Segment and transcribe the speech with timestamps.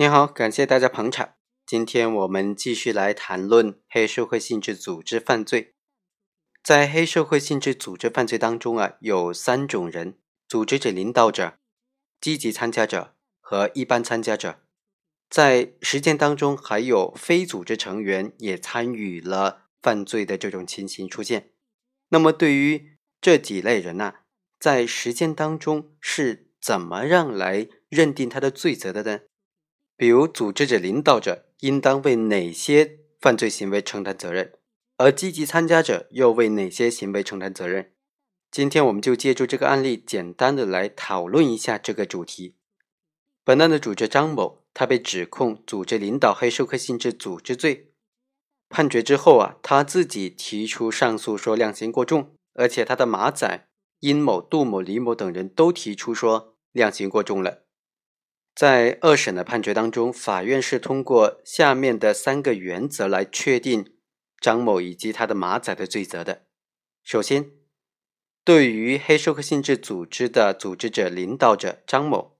[0.00, 1.34] 你好，感谢大家捧场。
[1.66, 5.74] 今天我们继续来谈论黑社会性质组织犯罪。
[6.64, 10.16] 在黑社会性质组织犯罪当中啊，有三种人：
[10.48, 11.58] 组织者、领导者、
[12.18, 14.60] 积极参加者和一般参加者。
[15.28, 21.50] 在实践当中，还有非组织成员也参与了犯罪的这种情形出现。
[22.08, 24.14] 那么，对于这几类人呢，
[24.58, 29.20] 在实践当中是怎么样来认定他的罪责的呢？
[30.00, 34.54] 比如，组织者、领导者应当为哪些犯罪行为承担责任，
[34.96, 37.92] 而积极参加者又为哪些行为承担责任？
[38.50, 42.56] 今天我们就借助这个案例，简单的来讨论一下这个主题。
[43.44, 47.92] 本案的主角张某，他被指控组织领导黑社会性质组织罪，
[48.70, 57.64] 判决之后啊，他自己提出上诉，说量刑过重，而且他的马仔殷某、杜某、李某等人都提出说量刑过重了。
[58.54, 63.94] 在二审的判决当中，法院是通过下面的三个原则来确定
[64.40, 66.46] 张某以及他的马仔的罪责的。
[67.02, 67.50] 首先，
[68.44, 72.36] 对于黑社会性质组织的组织者、领导者张某，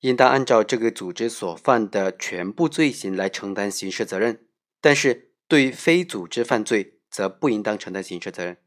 [0.00, 4.36] 应当按照这个组织所犯的全部罪行来承担刑事责任；
[4.80, 8.58] 但是，对非组织犯罪，则不应当承担刑事责任。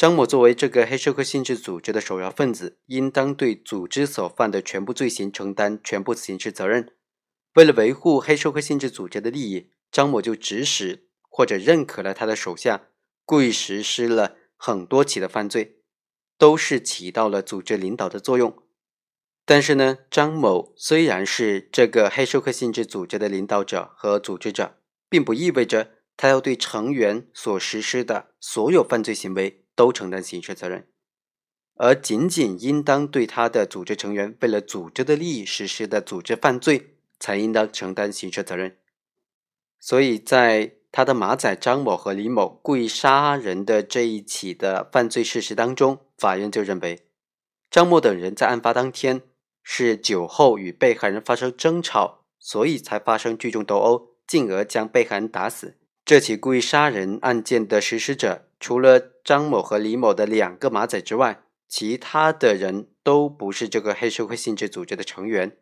[0.00, 6.94] 张某作为这个黑社会性质组织的首要分子，应当对组织所犯的全部罪行承担全部刑事责任。
[7.52, 12.86] 为了维护黑社会性质组织的利益，张某就指使或者认可了他的手下
[13.26, 15.82] 故意实施了很多起的犯罪，
[16.38, 18.56] 都是起到了组织领导的作用。
[19.44, 24.78] 但是呢，张某虽然是这个黑社会性质组织的领导者和组织者，
[25.10, 29.59] 并不意味着他要对成员所实施的所有犯罪行为。
[29.80, 30.86] 都承担刑事责任，
[31.76, 38.76] 而仅仅应当对他的组织成员为了组织的利益实施的组织犯罪才应当承担刑事责任。
[39.78, 47.06] 所以在他的马仔张某和李某故意杀人的这一起的犯罪事实当中，法院就认为
[47.70, 49.22] 张某等人在案发当天
[49.62, 55.78] 是酒后与被害人发生争吵，所以才发生聚众斗殴，进而将被害人打死。
[56.04, 58.44] 这起故意杀人案件的实施者。
[58.60, 65.56] 除了张某和李某的两个马仔之外，其他的人都不是这个黑社会性质组织的成员。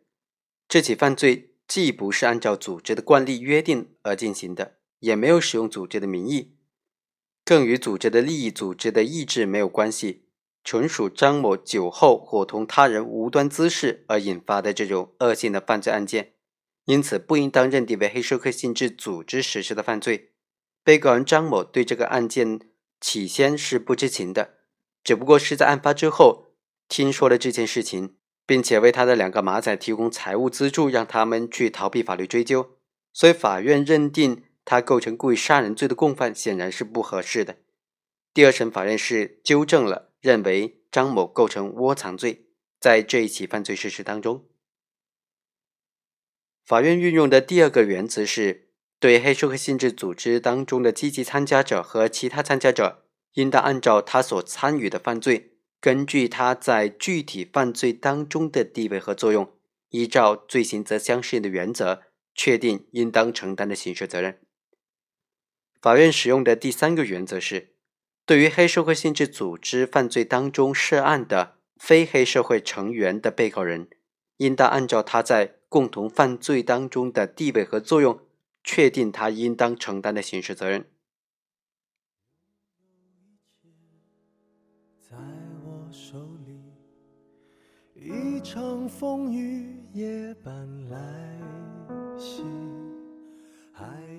[0.66, 6.56] 这起犯罪既不是按照组织的惯例约定而进行的，也没有使用组织的名义，
[7.44, 10.25] 更与组织的利益、组织的意志没有关系，
[10.64, 16.32] 纯属张某酒后伙同他人无端滋事而引发的这种恶性的犯罪案件，
[16.87, 20.32] 因此不应当认定为黑社会性质组织实施的犯罪。
[20.82, 22.60] 被告人张某对这个案件。
[23.00, 24.54] 起先是不知情的，
[25.04, 26.53] 只不过是在案发之后
[26.88, 32.76] 听说了这件事情，并且为他的两个马仔提供财务资助，让他们去逃避法律追究，
[33.12, 37.58] 所以法院认定他构成故意杀人罪的共犯，显然是不合适的。
[38.34, 42.47] 第二审法院是纠正了，认为张某构成窝藏罪，
[42.81, 44.47] 在这一起犯罪事实当中，
[46.64, 48.67] 法院运用的第二个原则是。
[49.00, 53.04] 对黑社会性质组织当中的积极参加者和其他参加者，
[53.34, 59.53] 应当按照他所参与的犯罪，根据他在具体犯罪当中的地位和作用，
[59.91, 62.03] 依照罪行则相适应的原则，
[62.34, 64.41] 确定应当承担的刑事责任。
[65.81, 67.75] 法院使用的第三个原则是，
[68.26, 73.88] 对于黑社会性质组织犯罪当中涉案的非黑社会成员的被告人，
[74.38, 78.19] 应当按照他在共同犯罪当中的地位和作用。
[78.70, 80.84] 确定他应当承担的刑事责任。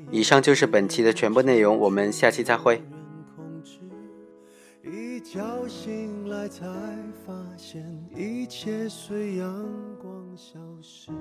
[0.10, 2.82] 以上就是本期的全部内容，我们下期再会。
[4.84, 6.66] 一觉醒来才
[7.24, 7.86] 发现，
[8.16, 9.70] 一切随阳
[10.02, 11.12] 光消失。